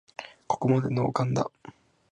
[0.47, 1.51] ここまでノーカンだ